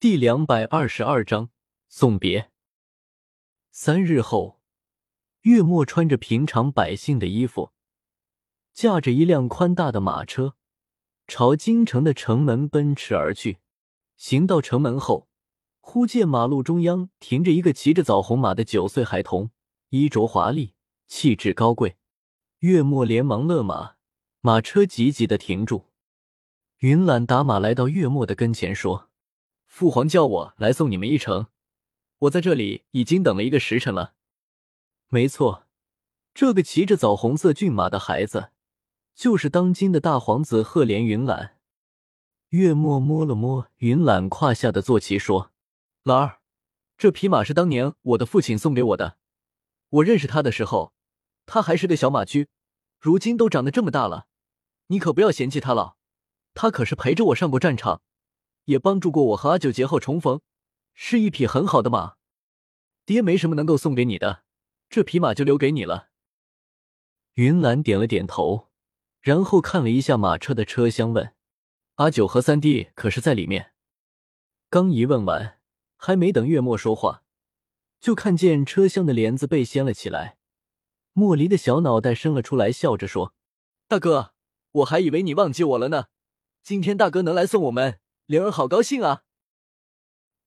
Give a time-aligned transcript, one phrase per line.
[0.00, 1.50] 第两百二十二章
[1.88, 2.52] 送别。
[3.72, 4.60] 三日后，
[5.40, 7.72] 月末穿着平常百姓的衣服，
[8.72, 10.54] 驾着一辆宽大的马车，
[11.26, 13.58] 朝京城的城门奔驰而去。
[14.16, 15.28] 行到城门后，
[15.80, 19.50] 忽见马路中央停着一个骑着枣红马的九岁孩童，
[19.88, 20.74] 衣着华丽，
[21.08, 21.96] 气质高贵。
[22.60, 23.96] 月末连忙勒马，
[24.42, 25.86] 马车急急的停住。
[26.78, 29.07] 云懒打马来到月末的跟前，说。
[29.78, 31.46] 父皇叫我来送你们一程，
[32.18, 34.14] 我在这里已经等了一个时辰了。
[35.06, 35.68] 没错，
[36.34, 38.50] 这个骑着枣红色骏马的孩子，
[39.14, 41.58] 就是当今的大皇子赫连云懒。
[42.48, 45.52] 月末摸了摸云懒胯下的坐骑，说
[46.02, 46.40] ：“老二，
[46.96, 49.16] 这匹马是当年我的父亲送给我的。
[49.90, 50.92] 我认识他的时候，
[51.46, 52.48] 他还是个小马驹，
[52.98, 54.26] 如今都长得这么大了，
[54.88, 55.94] 你可不要嫌弃他了。
[56.52, 58.02] 他可是陪着我上过战场。”
[58.68, 60.40] 也帮助过我和阿九劫后重逢，
[60.92, 62.16] 是一匹很好的马。
[63.06, 64.44] 爹没什么能够送给你的，
[64.90, 66.10] 这匹马就留给你了。
[67.34, 68.68] 云兰点了点头，
[69.22, 71.34] 然后看了一下马车的车厢，问
[71.96, 73.72] ：“阿九和三弟可是在里面？”
[74.68, 75.58] 刚一问完，
[75.96, 77.22] 还没等月末说话，
[77.98, 80.36] 就看见车厢的帘子被掀了起来。
[81.14, 83.32] 莫离的小脑袋伸了出来，笑着说
[83.88, 84.34] ：“大哥，
[84.72, 86.08] 我还以为你忘记我了呢。
[86.62, 89.24] 今天大哥能来送我们。”灵儿好高兴啊！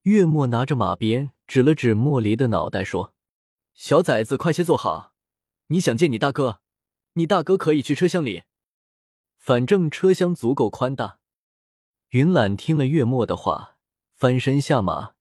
[0.03, 3.15] 月末拿着马鞭指了指莫离的脑袋，说
[3.73, 5.15] ：“小崽子，快些坐好。
[5.69, 6.61] 你想见你大哥，
[7.13, 8.43] 你大哥可以去车厢里，
[9.35, 11.17] 反正车厢足够宽大。”
[12.09, 13.79] 云懒听了月末的话，
[14.13, 15.15] 翻身下马，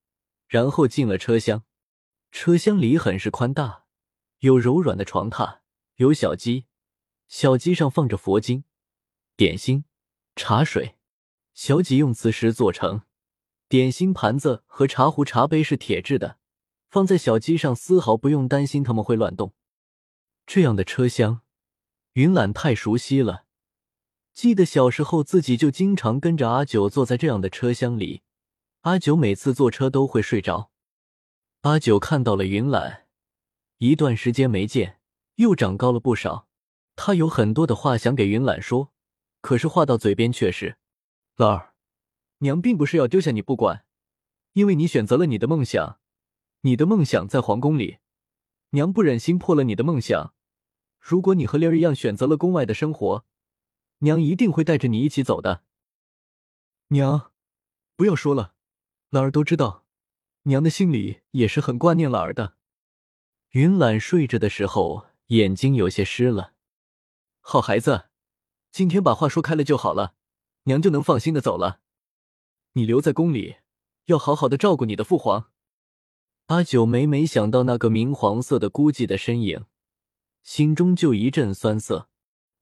[0.47, 1.65] 然后进了车厢。
[2.31, 3.87] 车厢里很是宽大，
[4.41, 5.61] 有柔软的床榻，
[5.95, 6.67] 有小鸡，
[7.27, 8.65] 小鸡上放着佛经、
[9.35, 9.87] 点心、
[10.37, 10.99] 茶水。
[11.55, 13.03] 小几用磁石做成，
[13.69, 16.39] 点心盘子和茶壶、茶杯是铁制的，
[16.89, 19.55] 放在小鸡上，丝毫不用担心它们会乱动。
[20.47, 21.43] 这样的车厢，
[22.15, 23.45] 云懒太熟悉了。
[24.33, 28.23] 记得小时候自己就经常跟着阿九坐在这样的车厢里，
[28.83, 30.71] 阿九每次坐车都会睡着。
[31.63, 33.07] 阿九看到了云懒，
[33.79, 34.99] 一段时间没见，
[35.35, 36.49] 又长高了不少。
[36.97, 38.93] 他有很多的话想给云懒说，
[39.41, 40.79] 可是话到嘴边却是。
[41.41, 41.73] 老二，
[42.41, 43.87] 娘并不是要丢下你不管，
[44.53, 45.99] 因为你选择了你的梦想，
[46.61, 47.97] 你的梦想在皇宫里，
[48.73, 50.35] 娘不忍心破了你的梦想。
[50.99, 53.25] 如果你和灵儿一样选择了宫外的生活，
[54.01, 55.63] 娘一定会带着你一起走的。
[56.89, 57.33] 娘，
[57.97, 58.53] 不要说了，
[59.09, 59.87] 兰儿都知道，
[60.43, 62.57] 娘的心里也是很挂念兰儿的。
[63.53, 66.53] 云懒睡着的时候眼睛有些湿了。
[67.41, 68.11] 好孩子，
[68.71, 70.17] 今天把话说开了就好了。
[70.71, 71.81] 娘就能放心的走了，
[72.75, 73.57] 你留在宫里，
[74.05, 75.51] 要好好的照顾你的父皇。
[76.47, 79.65] 阿九每每想到那个明黄色的孤寂的身影，
[80.45, 82.09] 心中就一阵酸涩。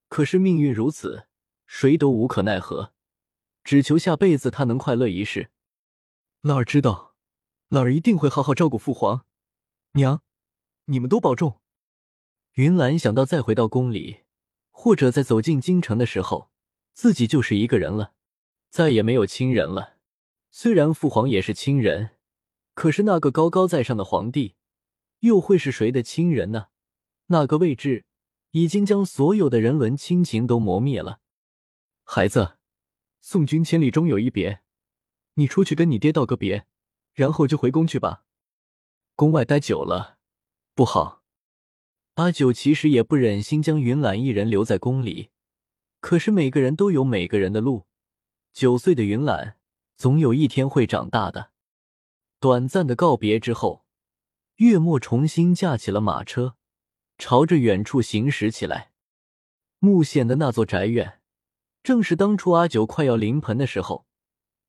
[0.08, 1.26] 可是命运如此，
[1.66, 2.94] 谁都无可奈何，
[3.62, 5.50] 只求下辈子他能快乐一世。
[6.40, 7.14] 老儿知道，
[7.68, 9.26] 老儿一定会好好照顾父皇。
[9.92, 10.22] 娘，
[10.86, 11.60] 你们都保重。
[12.54, 14.20] 云兰想到再回到宫里，
[14.70, 16.50] 或者在走进京城的时候。
[16.98, 18.12] 自己就是一个人了，
[18.70, 19.98] 再也没有亲人了。
[20.50, 22.16] 虽然父皇也是亲人，
[22.74, 24.56] 可是那个高高在上的皇帝，
[25.20, 26.70] 又会是谁的亲人呢？
[27.26, 28.04] 那个位置
[28.50, 31.20] 已经将所有的人伦亲情都磨灭了。
[32.02, 32.56] 孩子，
[33.20, 34.62] 送君千里，终有一别。
[35.34, 36.66] 你出去跟你爹道个别，
[37.14, 38.24] 然后就回宫去吧。
[39.14, 40.18] 宫外待久了
[40.74, 41.22] 不好。
[42.14, 45.30] 阿九其实也不忍心将云岚一人留在宫里。
[46.00, 47.86] 可是每个人都有每个人的路。
[48.52, 49.56] 九岁的云岚
[49.96, 51.50] 总有一天会长大的。
[52.40, 53.84] 短暂的告别之后，
[54.56, 56.56] 月末重新驾起了马车，
[57.18, 58.92] 朝着远处行驶起来。
[59.80, 61.20] 木县的那座宅院，
[61.82, 64.06] 正是当初阿九快要临盆的时候，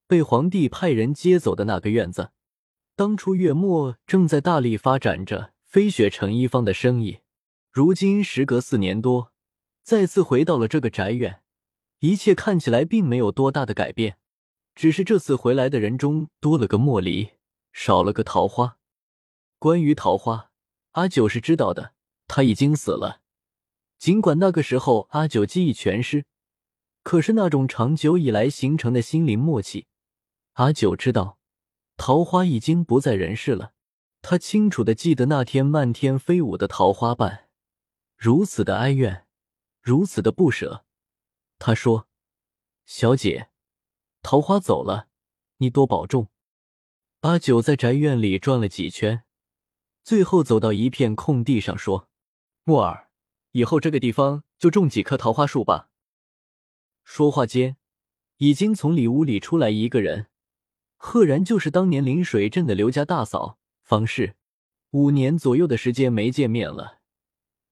[0.07, 2.31] 被皇帝派人接走的那个院子。
[2.95, 7.19] 当初月末正在大力发展着飞雪成一方的生意，
[7.71, 9.31] 如今时隔四年多。
[9.89, 11.41] 再次回到了这个宅院，
[11.97, 14.19] 一切看起来并没有多大的改变，
[14.75, 17.31] 只是这次回来的人中多了个莫离，
[17.73, 18.77] 少了个桃花。
[19.57, 20.51] 关于桃花，
[20.91, 21.93] 阿九是知道的，
[22.27, 23.21] 他已经死了。
[23.97, 26.23] 尽管那个时候阿九记忆全失，
[27.01, 29.87] 可是那种长久以来形成的心灵默契，
[30.53, 31.39] 阿九知道
[31.97, 33.71] 桃花已经不在人世了。
[34.21, 37.47] 他清楚的记得那天漫天飞舞的桃花瓣，
[38.15, 39.25] 如此的哀怨。
[39.89, 40.85] 如此的不舍，
[41.57, 42.07] 他说
[42.85, 43.49] ：“小姐，
[44.21, 45.07] 桃花走了，
[45.57, 46.27] 你多保重。”
[47.21, 49.23] 阿九在宅院里转了几圈，
[50.03, 52.07] 最后走到一片空地上，说
[52.65, 53.09] ：“木耳，
[53.53, 55.89] 以后这个地方就种几棵桃花树吧。”
[57.03, 57.77] 说话间，
[58.37, 60.27] 已经从里屋里出来一个人，
[60.97, 64.35] 赫然就是当年临水镇的刘家大嫂方氏。
[64.91, 66.99] 五年左右的时间没见面了，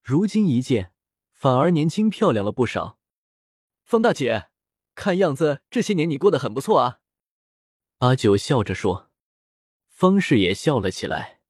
[0.02, 0.92] 如今一见，
[1.38, 2.98] 反而年轻漂亮了不少。
[3.84, 4.50] 方大姐，
[4.96, 7.00] 看样子这些年你过得很不错啊。
[8.00, 9.12] 阿九笑着说。
[9.88, 11.42] 方氏也笑了起来。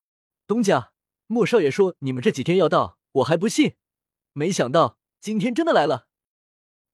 [0.45, 0.91] 东家，
[1.27, 3.75] 莫少爷说你们这几天要到，我还不信，
[4.33, 6.09] 没想到今天真的来了。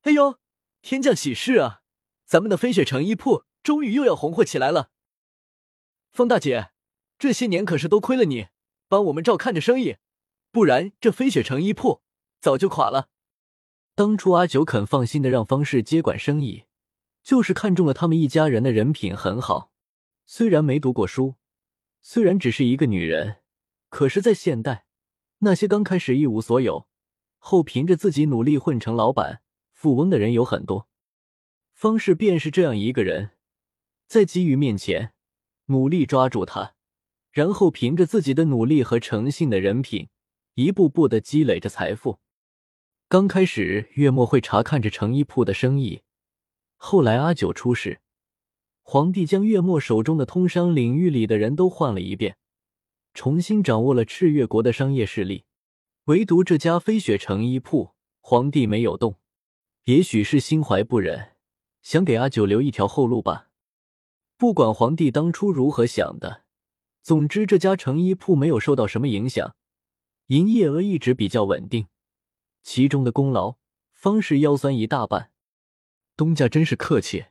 [0.04, 0.40] 哎呦，
[0.84, 1.82] 天降喜事啊！
[2.26, 4.92] 咱们的飞雪城衣铺终于又要红火起来了。
[6.12, 6.72] 方大姐，
[7.18, 8.50] 这些年可是多亏了你。
[8.88, 9.98] 帮我们照看着生意，
[10.52, 12.04] 不然这飞雪城衣铺
[12.44, 13.08] 早就垮了。
[13.96, 16.66] 当初阿九肯放心的让方氏接管生意，
[17.24, 19.72] 就是看中了他们一家人的人品很好。
[20.26, 21.36] 虽然没读过书，
[22.02, 23.38] 虽然只是一个女人，
[23.88, 24.86] 可是，在现代，
[25.38, 26.86] 那些刚开始一无所有，
[27.38, 29.42] 后凭着自己努力混成老板、
[29.72, 30.90] 富翁的人有很多。
[31.72, 33.32] 方氏便是这样一个人，
[34.06, 35.14] 在机遇面前，
[35.68, 36.76] 努力抓住它。
[37.32, 40.10] 然后凭着自己的努力和诚信的人品，
[40.56, 42.20] 一步步的积累着财富。
[43.14, 46.02] 刚开始，月末会查看着成衣铺的生意。
[46.78, 48.02] 后来阿九出事，
[48.82, 52.38] 皇帝将月末手中的通商领域里的人都换了一遍，
[53.14, 55.46] 重新掌握了赤月国的商业势力。
[56.06, 59.20] 唯独这家飞雪成衣铺，皇帝没有动。
[59.84, 61.34] 也许是心怀不忍，
[61.84, 63.50] 想给阿九留一条后路吧。
[64.40, 66.46] 不管皇帝当初如何想的。
[67.04, 69.56] 总之，这家成衣铺没有受到什么影响，
[70.30, 71.86] 营业额一直比较稳定，
[72.64, 73.58] 其中的功劳
[73.92, 75.32] 方氏腰酸一大半。
[76.16, 77.26] 东家真是客气，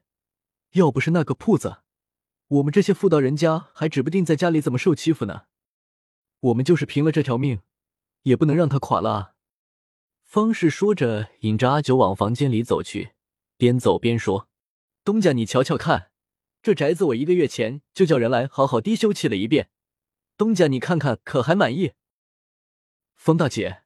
[0.72, 1.78] 要不是那个铺子，
[2.48, 5.46] 我们这些妇道人家还指不定在家里怎么受欺负呢。
[6.40, 7.60] 我们就是拼了这条命，
[8.22, 9.34] 也不能让他垮了啊！
[10.22, 13.12] 方氏说着，引着阿九往房间里走去，
[13.56, 14.48] 边走边说
[15.04, 16.10] ：“东家，你瞧瞧看。”
[16.62, 19.70] 这宅子我一个月前就叫人来好好低修葺了一遍，
[20.36, 21.92] 东家你看看可还满意？
[23.14, 23.82] 方大姐，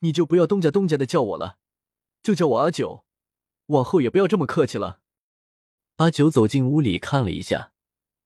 [0.00, 1.58] 你就不要东家东家的叫我了，
[2.22, 3.04] 就叫我阿九，
[3.66, 5.00] 往后也不要这么客气了。
[5.96, 7.72] 阿九走进屋里看了一下，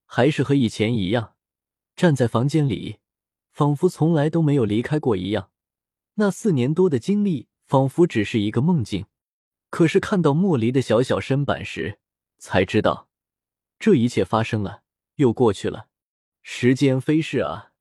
[0.07, 1.35] 还是和以前一样，
[1.97, 2.99] 站在房间里，
[3.53, 5.51] 仿佛从来都没有离开过一样。
[6.15, 9.07] 那四年多的经历仿佛只是一个梦境，
[9.71, 11.99] 可是看到莫离的小小身板时，
[12.39, 13.09] 才知道。
[13.81, 14.85] 这一切发生了，
[15.17, 15.89] 又过去了，
[16.43, 17.73] 时间飞逝啊。